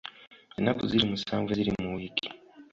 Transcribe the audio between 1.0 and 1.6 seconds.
musanvu